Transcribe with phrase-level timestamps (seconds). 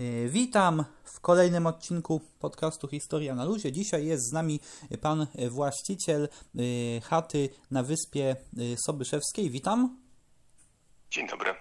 [0.00, 3.72] Y, witam w kolejnym odcinku podcastu Historia na Luzie.
[3.72, 4.60] Dzisiaj jest z nami
[5.00, 6.28] pan właściciel
[6.58, 9.50] y, chaty na wyspie y, Sobyszewskiej.
[9.50, 9.98] Witam.
[11.10, 11.54] Dzień dobry.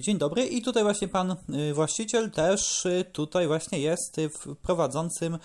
[0.00, 1.36] Dzień dobry i tutaj właśnie pan
[1.74, 5.38] właściciel też tutaj właśnie jest w prowadzącym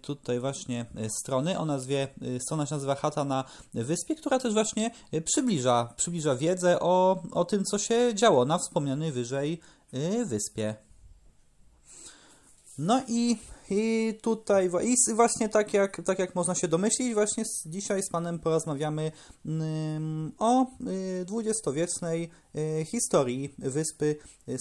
[0.00, 0.86] tutaj właśnie
[1.20, 2.08] strony o nazwie,
[2.38, 4.90] strona się nazywa Chata na Wyspie, która też właśnie
[5.24, 9.60] przybliża, przybliża wiedzę o, o tym, co się działo na wspomnianej wyżej
[10.26, 10.87] wyspie.
[12.78, 13.36] No i,
[13.70, 18.10] i tutaj i właśnie tak jak, tak jak można się domyślić, właśnie z, dzisiaj z
[18.10, 19.12] Panem porozmawiamy
[20.38, 20.66] o
[21.20, 22.30] y, dwudziestowiecznej
[22.80, 24.16] y, historii Wyspy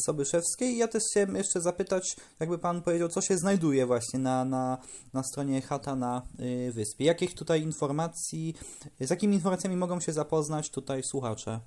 [0.06, 0.78] Sobyszewskiej.
[0.78, 4.78] Ja też chciałem jeszcze zapytać, jakby Pan powiedział, co się znajduje właśnie na, na,
[5.14, 7.06] na stronie Chata na y, Wyspie.
[7.06, 8.56] Jakich tutaj informacji,
[9.00, 11.60] z jakimi informacjami mogą się zapoznać tutaj słuchacze?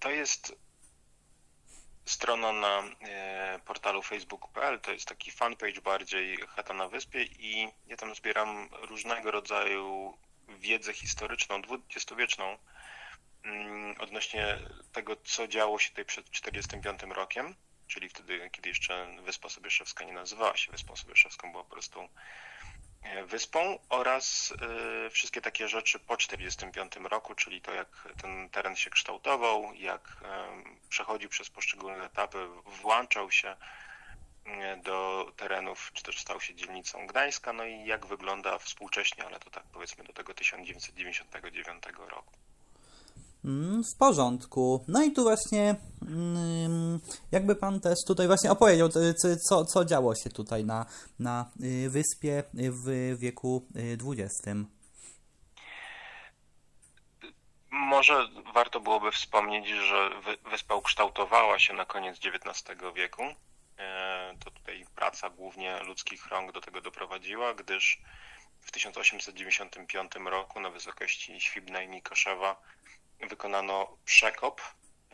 [0.00, 0.62] To jest
[2.04, 3.60] strona na e,
[3.92, 9.30] portalu facebook.pl, to jest taki fanpage bardziej Chata na Wyspie i ja tam zbieram różnego
[9.30, 12.58] rodzaju wiedzę historyczną, dwudziestowieczną
[13.44, 14.58] mm, odnośnie
[14.92, 17.54] tego, co działo się tutaj przed 1945 rokiem,
[17.86, 22.08] czyli wtedy, kiedy jeszcze Wyspa Sobieszewska nie nazywała się Wyspą Sobieszewską, była po prostu
[23.26, 24.54] wyspą oraz
[25.06, 30.24] e, wszystkie takie rzeczy po 1945 roku, czyli to jak ten teren się kształtował, jak
[30.88, 33.56] przechodził przez poszczególne etapy, włączał się
[34.82, 39.50] do terenów, czy też stał się dzielnicą Gdańska, no i jak wygląda współcześnie, ale to
[39.50, 42.41] tak powiedzmy do tego 1999 roku.
[43.44, 44.84] Mm, w porządku.
[44.88, 47.00] No i tu właśnie mm,
[47.32, 48.88] jakby pan też tutaj właśnie opowiedział,
[49.48, 50.86] co, co działo się tutaj na,
[51.18, 54.46] na y, wyspie w wieku XX.
[54.48, 54.66] Y,
[57.70, 60.10] Może warto byłoby wspomnieć, że
[60.50, 63.22] wyspa ukształtowała się na koniec XIX wieku.
[63.78, 68.02] E, to tutaj praca głównie ludzkich rąk do tego doprowadziła, gdyż
[68.60, 72.62] w 1895 roku na wysokości Świbna i Mikoszewa
[73.28, 74.60] wykonano przekop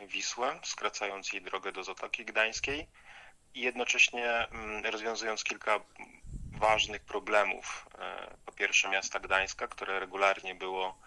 [0.07, 2.87] Wisły, skracając jej drogę do Zatoki Gdańskiej
[3.53, 5.79] i jednocześnie mm, rozwiązując kilka
[6.51, 7.89] ważnych problemów.
[7.99, 10.97] E, po pierwsze miasta Gdańska, które regularnie było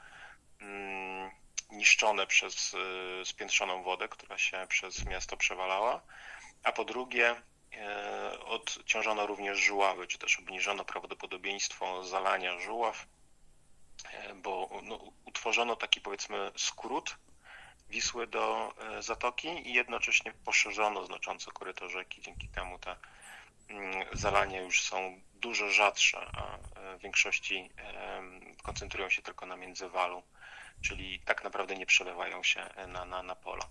[0.61, 1.31] mm,
[1.71, 6.03] niszczone przez e, spiętrzoną wodę, która się przez miasto przewalała,
[6.63, 7.35] a po drugie
[7.75, 13.07] e, odciążono również żuławy, czy też obniżono prawdopodobieństwo zalania żuław
[14.43, 17.17] bo no, utworzono taki powiedzmy skrót
[17.91, 22.23] Wisły do e, zatoki i jednocześnie poszerzono znacząco koryto rzeki.
[22.23, 22.97] Dzięki temu te
[23.69, 27.71] mm, zalania już są dużo rzadsze, a e, w większości
[28.63, 30.23] koncentrują się tylko na międzywalu,
[30.83, 33.65] czyli tak naprawdę nie przelewają się na, na, na pola.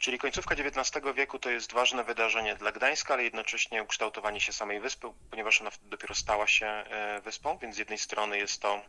[0.00, 4.80] Czyli końcówka XIX wieku to jest ważne wydarzenie dla Gdańska, ale jednocześnie ukształtowanie się samej
[4.80, 8.82] wyspy, ponieważ ona dopiero stała się e, wyspą, więc z jednej strony jest to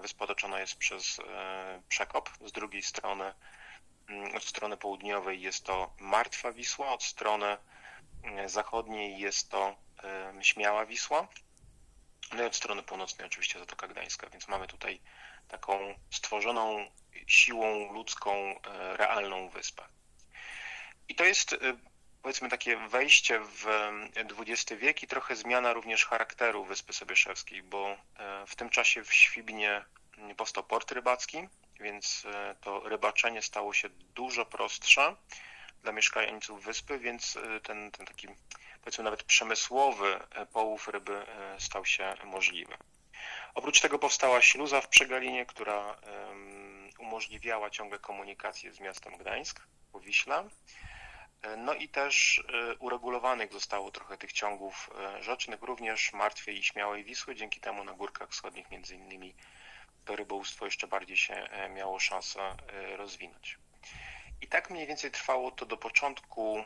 [0.00, 2.30] Wyspa otoczona jest przez e, przekop.
[2.46, 3.34] Z drugiej strony,
[4.08, 7.56] mm, od strony południowej jest to Martwa Wisła, od strony
[8.24, 9.76] mm, zachodniej jest to
[10.40, 11.28] Śmiała Wisła.
[12.32, 15.00] No i od strony północnej oczywiście Zatoka Gdańska, więc mamy tutaj
[15.48, 16.90] taką stworzoną
[17.26, 19.82] siłą ludzką e, realną wyspę.
[21.08, 21.56] I to jest e,
[22.22, 23.66] powiedzmy takie wejście w
[24.38, 29.14] XX wiek i trochę zmiana również charakteru Wyspy Sobieszewskiej, bo e, w tym czasie w
[29.14, 29.84] Świbnie
[30.36, 31.48] powstał port rybacki,
[31.80, 35.16] więc e, to rybaczenie stało się dużo prostsze
[35.82, 38.28] dla mieszkańców wyspy, więc e, ten, ten taki
[38.80, 40.20] powiedzmy nawet przemysłowy
[40.52, 41.26] połów ryby
[41.58, 42.76] stał się możliwy.
[43.54, 45.96] Oprócz tego powstała śluza w Przegalinie, która
[46.98, 49.60] umożliwiała ciągle komunikację z miastem Gdańsk
[49.92, 50.48] po Wiśle.
[51.58, 57.04] No i też e, uregulowanych zostało trochę tych ciągów e, rzecznych, również Martwej i Śmiałej
[57.04, 57.34] Wisły.
[57.34, 59.34] Dzięki temu na Górkach Wschodnich między innymi
[60.04, 62.56] to rybołówstwo jeszcze bardziej się e, miało szansę
[62.96, 63.58] rozwinąć.
[64.40, 66.64] I tak mniej więcej trwało to do początku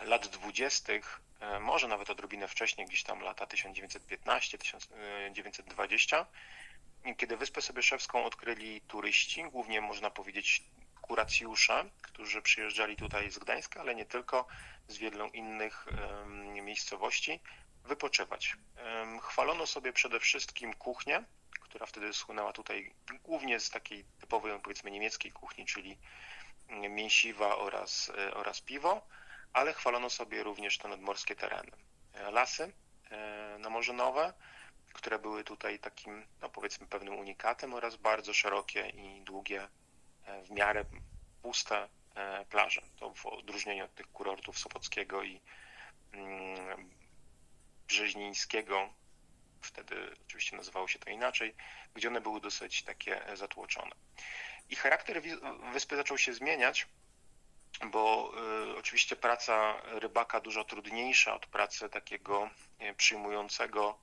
[0.00, 1.20] lat dwudziestych,
[1.60, 6.24] może nawet odrobinę wcześniej, gdzieś tam lata 1915-1920,
[7.16, 10.62] kiedy Wyspę Sobieszewską odkryli turyści, głównie można powiedzieć
[11.08, 14.46] kuracjusze, którzy przyjeżdżali tutaj z Gdańska, ale nie tylko,
[14.88, 15.86] z wielu innych
[16.62, 17.40] miejscowości,
[17.84, 18.56] wypoczywać.
[19.22, 21.24] Chwalono sobie przede wszystkim kuchnię,
[21.60, 25.98] która wtedy słynęła tutaj głównie z takiej typowej, powiedzmy, niemieckiej kuchni, czyli
[26.68, 29.06] mięsiwa oraz, e, oraz piwo,
[29.52, 31.70] ale chwalono sobie również te nadmorskie tereny.
[32.14, 32.72] E, lasy
[33.10, 34.32] e, namorzynowe,
[34.92, 39.68] które były tutaj takim, no powiedzmy, pewnym unikatem oraz bardzo szerokie i długie
[40.44, 40.84] w miarę
[41.42, 41.88] puste
[42.50, 42.82] plaże.
[42.96, 45.40] To w odróżnieniu od tych kurortów Sopockiego i
[46.12, 46.90] mm,
[47.86, 48.88] Brzeźnińskiego,
[49.62, 51.54] wtedy oczywiście nazywało się to inaczej,
[51.94, 53.96] gdzie one były dosyć takie zatłoczone.
[54.70, 55.22] I charakter
[55.72, 56.86] wyspy zaczął się zmieniać,
[57.84, 58.32] bo
[58.78, 62.50] oczywiście praca rybaka dużo trudniejsza od pracy takiego
[62.96, 63.98] przyjmującego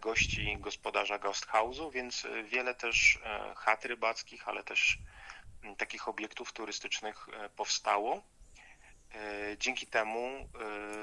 [0.00, 3.18] gości gospodarza house'u, więc wiele też
[3.56, 4.98] chat rybackich, ale też
[5.78, 7.26] takich obiektów turystycznych
[7.56, 8.22] powstało.
[9.58, 10.48] Dzięki temu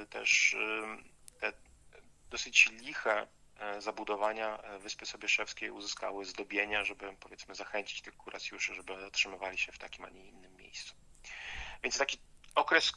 [0.09, 0.55] też
[1.39, 1.53] te
[2.29, 3.27] dosyć liche
[3.79, 10.05] zabudowania Wyspy Sobieszewskiej uzyskały zdobienia, żeby powiedzmy zachęcić tych kuracjuszy, żeby zatrzymywali się w takim,
[10.05, 10.95] a nie innym miejscu.
[11.83, 12.17] Więc taki
[12.55, 12.91] okres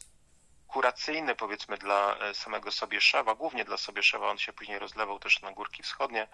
[0.73, 5.53] kuracyjny powiedzmy dla e, samego Sobieszewa, głównie dla Sobieszewa, on się później rozlewał też na
[5.53, 6.29] Górki Wschodnie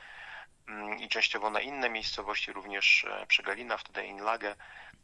[0.68, 4.56] mm, i częściowo na inne miejscowości, również e, Przegalina, wtedy Inlage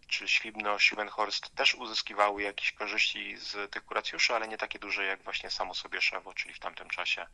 [0.09, 5.23] czy Ślibno, Schiebenhorst też uzyskiwały jakieś korzyści z tych kuracjuszy, ale nie takie duże jak
[5.23, 7.27] właśnie samo Sobieszewo, czyli w tamtym czasie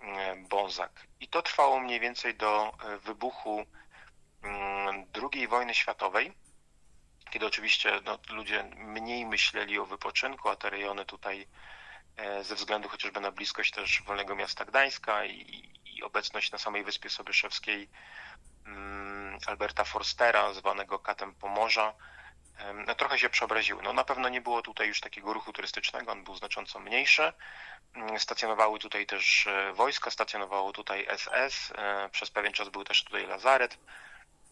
[0.00, 1.06] mm, Bonzak.
[1.20, 3.66] I to trwało mniej więcej do e, wybuchu
[4.42, 6.32] mm, II wojny światowej,
[7.30, 11.46] kiedy oczywiście no, ludzie mniej myśleli o wypoczynku, a te rejony tutaj
[12.16, 16.84] e, ze względu chociażby na bliskość też Wolnego Miasta Gdańska i, i obecność na samej
[16.84, 17.88] Wyspie Sobieszewskiej
[18.66, 21.94] mm, Alberta Forstera, zwanego Katem Pomorza,
[22.86, 23.82] no, trochę się przeobraziły.
[23.82, 27.32] No, na pewno nie było tutaj już takiego ruchu turystycznego, on był znacząco mniejszy.
[27.94, 33.04] Mm, stacjonowały tutaj też e, wojska, stacjonowało tutaj SS, e, przez pewien czas był też
[33.04, 33.78] tutaj lazaret.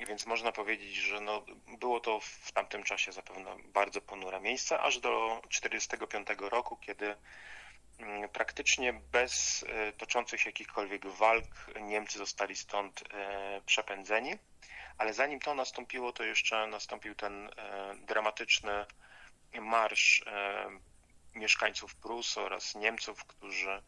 [0.06, 1.44] Więc można powiedzieć, że no,
[1.78, 7.16] było to w tamtym czasie zapewne bardzo ponure miejsce, aż do 1945 roku, kiedy
[7.98, 11.44] mm, praktycznie bez e, toczących się jakichkolwiek walk
[11.80, 14.38] Niemcy zostali stąd e, przepędzeni.
[14.98, 18.86] Ale zanim to nastąpiło, to jeszcze nastąpił ten e, dramatyczny
[19.60, 20.24] marsz
[21.34, 23.82] mieszkańców Prus oraz Niemców, którzy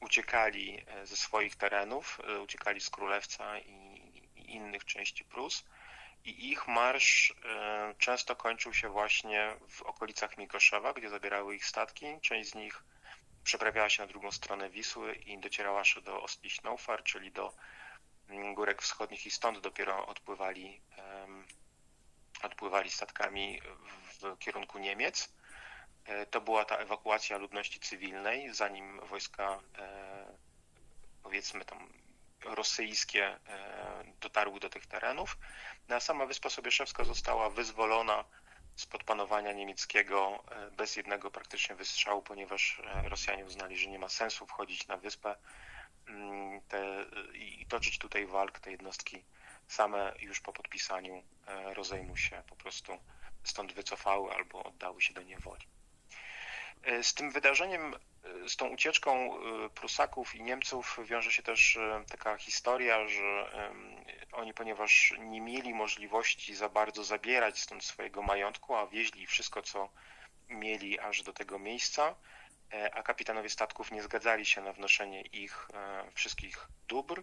[0.00, 3.87] uciekali ze swoich terenów, uciekali z Królewca i
[4.48, 5.64] innych części Prus
[6.24, 12.06] i ich marsz e, często kończył się właśnie w okolicach Mikoszewa, gdzie zabierały ich statki.
[12.22, 12.84] Część z nich
[13.44, 17.52] przeprawiała się na drugą stronę Wisły i docierała aż do Ostliśnofar, czyli do
[18.28, 20.80] mm, Górek Wschodnich i stąd dopiero odpływali,
[22.42, 23.60] odpływali statkami
[24.20, 25.32] w kierunku Niemiec.
[26.04, 30.38] E, to była ta ewakuacja ludności cywilnej, zanim wojska e,
[31.22, 31.92] powiedzmy tam
[32.44, 33.38] rosyjskie e,
[34.20, 35.38] dotarły do tych terenów,
[35.88, 38.24] no a sama Wyspa Sobieszewska została wyzwolona
[38.76, 44.08] spod panowania niemieckiego e, bez jednego praktycznie wystrzału, ponieważ e, Rosjanie uznali, że nie ma
[44.08, 45.36] sensu wchodzić na wyspę
[46.08, 47.04] mm, te,
[47.34, 48.60] i toczyć tutaj walk.
[48.60, 49.24] Te jednostki
[49.68, 51.22] same już po podpisaniu
[51.74, 52.98] rozejmu się po prostu
[53.44, 55.66] stąd wycofały albo oddały się do niewoli.
[57.02, 57.94] Z tym wydarzeniem
[58.48, 61.80] z tą ucieczką y, Prusaków i Niemców wiąże się też y,
[62.10, 63.50] taka historia, że
[64.32, 69.88] oni, ponieważ nie mieli możliwości za bardzo zabierać stąd swojego majątku, a wieźli wszystko, co
[70.48, 72.14] mieli aż do tego miejsca,
[72.72, 77.22] e, a kapitanowie statków nie zgadzali się na wnoszenie ich e, wszystkich dóbr,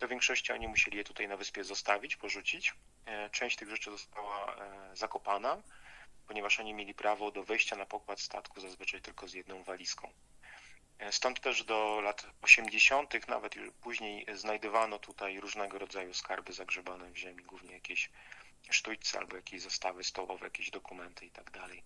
[0.00, 2.74] w większości oni musieli je tutaj na wyspie zostawić, porzucić.
[3.06, 4.56] E, część tych rzeczy została
[4.92, 5.62] zakopana,
[6.26, 10.12] ponieważ oni mieli prawo do wejścia na pokład statku zazwyczaj tylko z jedną walizką.
[10.98, 17.16] E, stąd też do lat 80., nawet później znajdowano tutaj różnego rodzaju skarby zagrzebane w
[17.16, 18.10] ziemi, głównie jakieś
[18.70, 21.82] sztućce albo jakieś zestawy stołowe, jakieś dokumenty i tak dalej.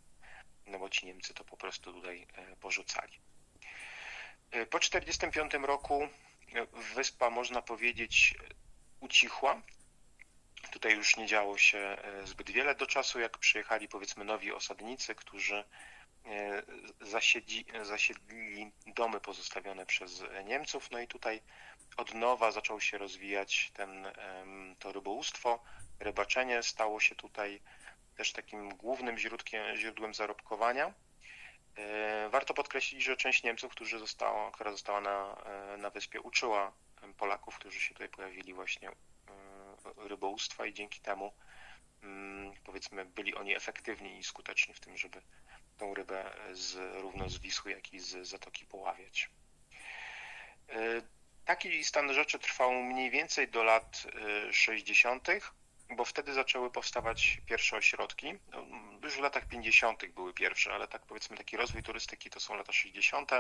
[0.67, 3.19] No bo ci Niemcy to po prostu tutaj e, porzucali.
[4.51, 6.09] E, po 1945 roku
[6.95, 8.35] wyspa, można powiedzieć,
[9.01, 9.63] ucichła.
[10.73, 15.65] Tutaj już nie działo się zbyt wiele do czasu, jak przyjechali powiedzmy nowi osadnicy, którzy
[16.29, 16.63] E,
[17.01, 21.41] zasiedzi, zasiedlili domy pozostawione przez Niemców, no i tutaj
[21.97, 24.07] od nowa zaczął się rozwijać ten,
[24.79, 25.65] to rybołówstwo.
[26.01, 27.61] Rybaczenie stało się tutaj
[28.17, 30.95] też takim głównym źródłem, źródłem zarobkowania.
[31.77, 36.73] E, warto podkreślić, że część Niemców, którzy została, która została na, e, na wyspie, uczyła
[37.17, 38.91] Polaków, którzy się tutaj pojawili właśnie
[39.97, 41.33] rybołówstwa i dzięki temu
[42.03, 45.23] mm, powiedzmy byli oni efektywni i skuteczni w tym, żeby
[45.79, 49.31] tą rybę z, równo z Wisły, jak i z Zatoki Poławiać.
[50.69, 51.03] E,
[51.45, 54.07] taki stan rzeczy trwał mniej więcej do lat
[54.51, 55.41] 60., e,
[55.97, 58.35] bo wtedy zaczęły powstawać pierwsze ośrodki.
[58.53, 58.67] No,
[59.03, 60.07] już w latach 50.
[60.07, 63.31] były pierwsze, ale tak powiedzmy taki rozwój turystyki to są lata 60.,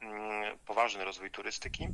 [0.00, 1.88] mm, poważny rozwój turystyki.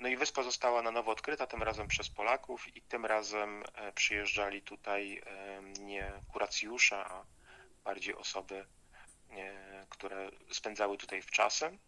[0.00, 3.92] No i wyspa została na nowo odkryta, tym razem przez Polaków i tym razem e,
[3.92, 5.22] przyjeżdżali tutaj
[5.80, 7.24] nie kuracjusze, a
[7.84, 8.66] bardziej osoby,
[9.88, 11.78] które spędzały tutaj w czasem.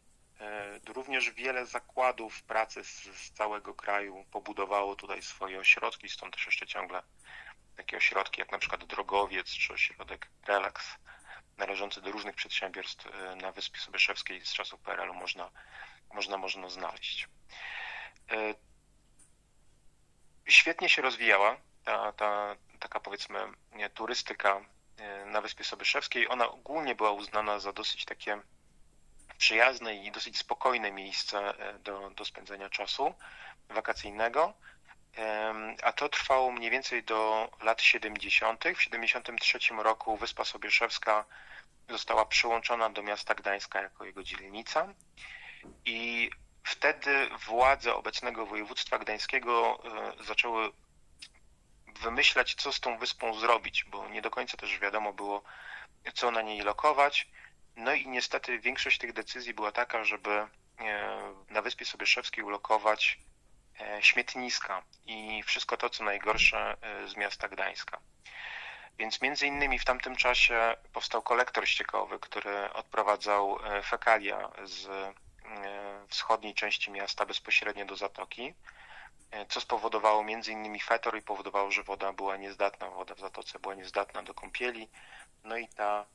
[0.87, 6.67] Również wiele zakładów pracy z, z całego kraju pobudowało tutaj swoje ośrodki, stąd też jeszcze
[6.67, 7.02] ciągle
[7.78, 10.99] takie ośrodki jak na przykład Drogowiec czy ośrodek Relax
[11.57, 15.50] należący do różnych przedsiębiorstw e, na Wyspie Sobieszewskiej z czasów PRL-u można,
[16.14, 17.28] można, można znaleźć.
[18.31, 18.55] E,
[20.47, 23.38] świetnie się rozwijała ta, ta taka powiedzmy
[23.95, 24.64] turystyka e,
[25.26, 26.28] na Wyspie Sobieszewskiej.
[26.28, 28.40] Ona ogólnie była uznana za dosyć takie
[29.38, 33.14] przyjazne i dosyć spokojne miejsce do, do spędzenia czasu
[33.69, 34.55] wakacyjnego.
[35.83, 38.64] A to trwało mniej więcej do lat 70.
[38.76, 41.25] W 73 roku Wyspa Sobieszewska
[41.88, 44.88] została przyłączona do miasta Gdańska jako jego dzielnica
[45.85, 46.31] i
[46.62, 49.78] wtedy władze obecnego województwa gdańskiego
[50.19, 50.71] e, zaczęły
[52.02, 55.43] wymyślać, co z tą wyspą zrobić, bo nie do końca też wiadomo było,
[56.14, 57.28] co na niej lokować.
[57.76, 60.49] No i niestety większość tych decyzji była taka, żeby e,
[61.49, 63.19] na Wyspie Sobieszewskiej ulokować
[63.81, 66.76] e, śmietniska i wszystko to, co najgorsze
[67.07, 68.00] z miasta Gdańska.
[68.99, 75.12] Więc między innymi w tamtym czasie powstał kolektor ściekowy, który odprowadzał e, fekalia z e,
[76.09, 78.55] wschodniej części miasta bezpośrednio do zatoki, e,
[79.49, 83.75] co spowodowało między innymi fetor i powodowało, że woda była niezdatna, woda w zatoce była
[83.75, 84.88] niezdatna do kąpieli.
[85.44, 86.06] No i ta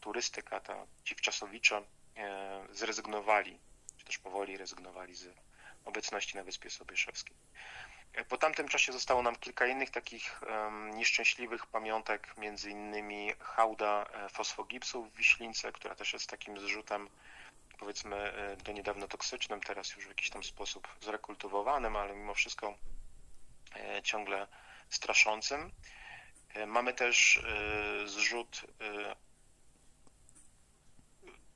[0.00, 1.82] turystyka, ta, ci wczasowicze
[2.70, 3.58] zrezygnowali,
[3.98, 5.28] czy też powoli rezygnowali z
[5.84, 7.36] obecności na Wyspie Sobieszewskiej.
[8.28, 10.40] Po tamtym czasie zostało nam kilka innych takich
[10.94, 17.08] nieszczęśliwych pamiątek, między innymi hałda e, fosfogipsu w Wiślince, która też jest takim zrzutem
[17.78, 22.74] powiedzmy e, do niedawno toksycznym, teraz już w jakiś tam sposób zrekultywowanym, ale mimo wszystko
[23.76, 24.46] e, ciągle
[24.90, 25.72] straszącym.
[26.66, 27.42] Mamy też
[28.04, 28.66] zrzut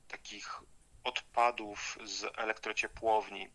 [0.07, 0.61] takich
[1.03, 3.49] odpadów z elektrociepłowni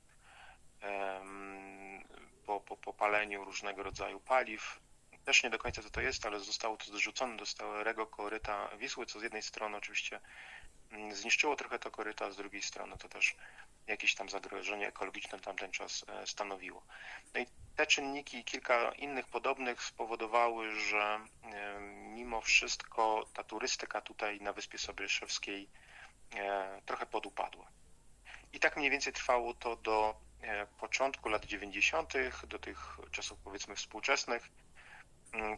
[2.47, 4.80] po, po popaleniu różnego rodzaju paliw.
[5.25, 9.06] Też nie do końca co to jest, ale zostało to zrzucone do stałego koryta Wisły,
[9.06, 10.21] co z jednej strony oczywiście
[11.12, 13.36] zniszczyło trochę to koryta, a z drugiej strony to też
[13.86, 16.82] jakieś tam zagrożenie ekologiczne tamten czas e, stanowiło.
[17.34, 17.46] No i
[17.76, 21.80] te czynniki i kilka innych podobnych spowodowały, że e,
[22.14, 25.68] mimo wszystko ta turystyka tutaj na Wyspie Sobieszewskiej
[26.34, 27.68] e, trochę podupadła.
[28.52, 30.24] I tak mniej więcej trwało to do
[30.80, 32.12] początku lat 90.,
[32.46, 34.73] do tych czasów powiedzmy współczesnych, mm,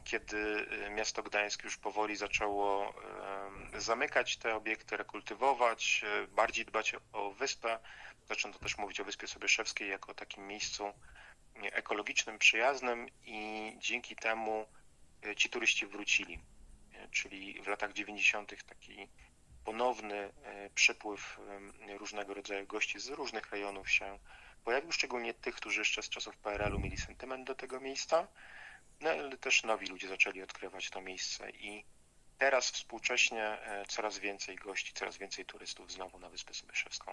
[0.05, 2.95] kiedy e, miasto Gdańsk już powoli zaczęło
[3.75, 7.79] zamykać te obiekty, rekultywować, bardziej dbać o wyspę.
[8.29, 10.93] Zaczęto też mówić o Wyspie Sobieszewskiej jako takim miejscu
[11.63, 14.67] ekologicznym, przyjaznym i dzięki temu
[15.37, 16.39] ci turyści wrócili.
[17.11, 18.65] Czyli w latach 90.
[18.65, 19.09] taki
[19.65, 20.33] ponowny
[20.75, 21.39] przypływ
[21.99, 24.19] różnego rodzaju gości z różnych rejonów się
[24.65, 28.27] pojawił, szczególnie tych, którzy jeszcze z czasów PRL-u mieli sentyment do tego miejsca,
[29.01, 31.85] no ale też nowi ludzie zaczęli odkrywać to miejsce i
[32.39, 37.11] teraz współcześnie e, coraz więcej gości, coraz więcej turystów znowu na Wyspę Sobieszewską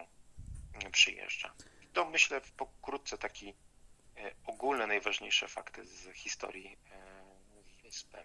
[0.73, 1.53] mm, przyjeżdża.
[1.93, 3.49] To myślę pokrótce taki
[4.17, 8.17] e, ogólne, najważniejsze fakty z historii e, wyspy.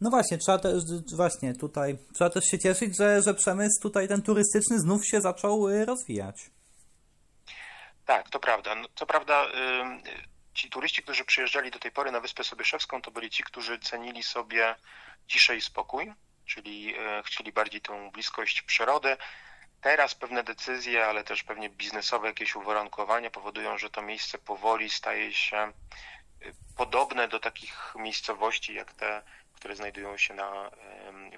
[0.00, 0.82] No właśnie, trzeba też,
[1.16, 5.84] właśnie tutaj, trzeba też się cieszyć, że, że przemysł tutaj ten turystyczny znów się zaczął
[5.84, 6.36] rozwijać.
[8.06, 8.74] Tak, to prawda.
[8.74, 9.46] No, co prawda
[10.54, 14.22] ci turyści, którzy przyjeżdżali do tej pory na Wyspę Sobieszewską, to byli ci, którzy cenili
[14.22, 14.74] sobie
[15.26, 16.12] ciszę i spokój,
[16.46, 19.16] czyli e, chcieli bardziej tą bliskość przyrody.
[19.80, 25.34] Teraz pewne decyzje, ale też pewnie biznesowe jakieś uwarunkowania powodują, że to miejsce powoli staje
[25.34, 25.72] się e,
[26.76, 29.22] podobne do takich miejscowości jak te,
[29.54, 30.70] które znajdują się na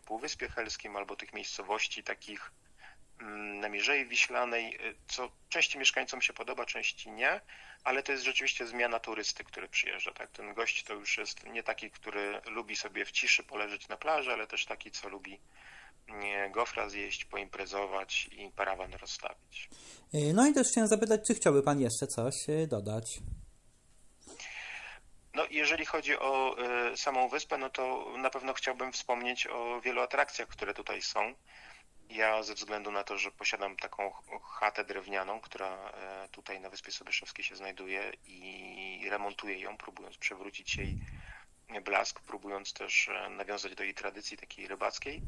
[0.06, 2.50] Półwyspie Helskim albo tych miejscowości takich
[3.60, 7.40] na Mierzei Wiślanej, y, co części mieszkańcom się podoba, części nie,
[7.84, 10.12] ale to jest rzeczywiście zmiana turysty, który przyjeżdża.
[10.12, 10.30] Tak?
[10.30, 14.32] Ten gość to już jest nie taki, który lubi sobie w ciszy poleżeć na plaży,
[14.32, 15.40] ale też taki, co lubi
[16.50, 19.68] gofra zjeść, poimprezować i parawan rozstawić.
[20.14, 23.18] Y, no i też chciałem zapytać, czy chciałby Pan jeszcze coś y, dodać?
[25.34, 26.56] No, jeżeli chodzi o
[26.96, 31.34] samą wyspę, no to na pewno chciałbym wspomnieć o wielu atrakcjach, które tutaj są.
[32.12, 36.92] Ja ze względu na to, że posiadam taką chatę drewnianą, która e, tutaj na Wyspie
[36.92, 40.98] Sobieszewskiej się znajduje i remontuję ją, próbując przewrócić jej
[41.84, 45.22] blask, próbując też e, nawiązać do jej tradycji takiej rybackiej.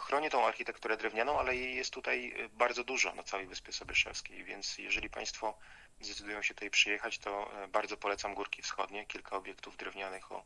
[0.00, 4.44] Chronię tą architekturę drewnianą, ale jej jest tutaj e, bardzo dużo na całej Wyspie Sobieszewskiej,
[4.44, 5.58] więc jeżeli Państwo
[6.00, 10.44] zdecydują się tutaj przyjechać, to bardzo polecam Górki Wschodnie, kilka obiektów drewnianych o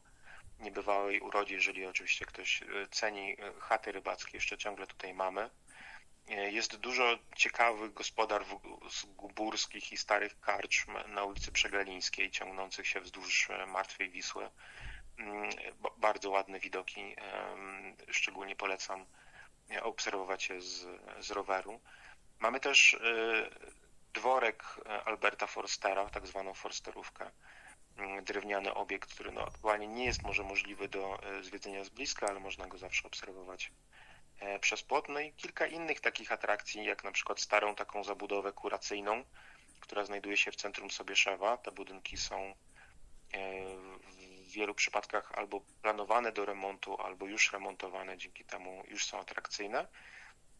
[0.59, 2.61] niebywałej urodzie, jeżeli oczywiście ktoś
[2.91, 5.51] ceni chaty rybackie, jeszcze ciągle tutaj mamy.
[6.29, 8.55] Jest dużo ciekawych gospodarstw
[9.17, 14.51] górskich i starych karczm na ulicy Przegalińskiej, ciągnących się wzdłuż Martwej Wisły.
[15.19, 15.51] Mm,
[15.97, 17.17] bardzo ładne widoki,
[18.11, 19.07] szczególnie polecam
[19.83, 20.87] obserwować je z,
[21.19, 21.81] z roweru.
[22.39, 22.99] Mamy też
[24.13, 24.65] dworek
[25.05, 27.31] Alberta Forstera, tak zwaną Forsterówkę,
[28.23, 32.41] drewniany obiekt, który no, aktualnie nie jest może możliwy do y, zwiedzenia z bliska, ale
[32.41, 33.73] można go zawsze obserwować
[34.41, 35.09] e, przez płot.
[35.09, 39.25] No i kilka innych takich atrakcji, jak na przykład starą taką zabudowę kuracyjną,
[39.81, 41.57] która znajduje się w centrum Sobieszewa.
[41.57, 42.55] Te budynki są e,
[44.47, 49.87] w wielu przypadkach albo planowane do remontu, albo już remontowane, dzięki temu już są atrakcyjne.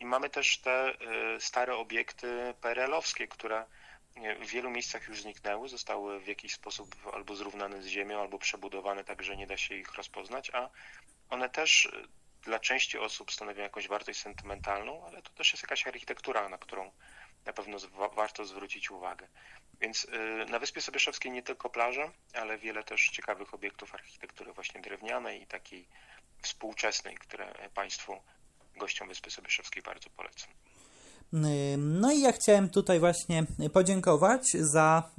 [0.01, 0.93] I mamy też te
[1.39, 3.65] stare obiekty PRL-owskie, które
[4.17, 9.05] w wielu miejscach już zniknęły, zostały w jakiś sposób albo zrównane z ziemią, albo przebudowane
[9.05, 10.71] tak, że nie da się ich rozpoznać, a
[11.31, 12.09] one też y,
[12.43, 16.93] dla części osób stanowią jakąś wartość sentymentalną, ale to też jest jakaś architektura, na którą
[17.45, 17.79] na pewno
[18.17, 19.29] warto zwrócić uwagę.
[19.81, 24.81] Więc y, na Wyspie Sobieszewskiej nie tylko plaże, ale wiele też ciekawych obiektów architektury właśnie
[24.81, 25.89] drewnianej i takiej
[26.43, 28.23] współczesnej, które Państwu
[28.77, 30.51] gościom Wyspy Sobieszewskiej bardzo polecam.
[31.79, 35.11] No i ja chciałem tutaj właśnie podziękować za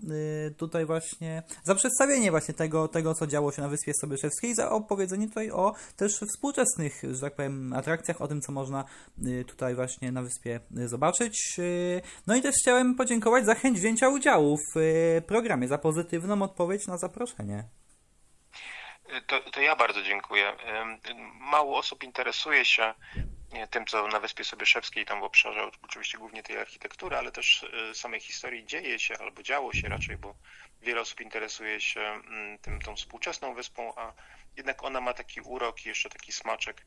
[0.47, 4.69] y, tutaj właśnie za przedstawienie właśnie tego, tego co działo się na Wyspie Sobieszewskiej, za
[4.69, 8.85] opowiedzenie tutaj o też współczesnych, że tak powiem, atrakcjach, o tym co można
[9.27, 11.55] y, tutaj właśnie na wyspie zobaczyć.
[11.59, 14.79] Y, no i też chciałem podziękować za chęć wzięcia udziału w
[15.27, 17.63] programie, za pozytywną odpowiedź na zaproszenie.
[19.27, 20.53] To, to ja bardzo dziękuję.
[21.39, 22.93] Mało osób interesuje się
[23.69, 27.95] tym, co na Wyspie Sobieszewskiej, tam w obszarze oczywiście głównie tej architektury, ale też e,
[27.95, 30.35] samej historii dzieje się albo działo się raczej, bo
[30.81, 34.13] wiele osób interesuje się mm, tym, tą współczesną wyspą, a
[34.57, 36.85] jednak ona ma taki urok i jeszcze taki smaczek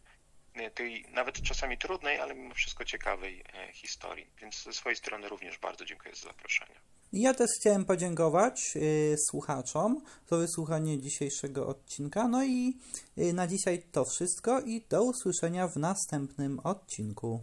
[0.55, 4.27] e, tej nawet czasami trudnej, ale mimo wszystko ciekawej e, historii.
[4.39, 6.81] Więc ze swojej strony również bardzo dziękuję za zaproszenie.
[7.13, 12.29] Ja też chciałem podziękować y, słuchaczom za wysłuchanie dzisiejszego odcinka.
[12.29, 12.79] No i
[13.19, 17.41] y, na dzisiaj to wszystko i do usłyszenia w następnym odcinku.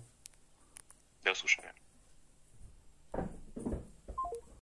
[1.26, 1.77] Do usłyszenia.